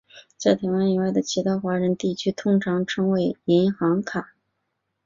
[0.35, 4.33] 在台湾以外的其他华人地区通常称为银行卡。